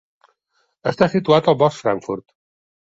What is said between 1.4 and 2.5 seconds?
al bosc Frankfurt.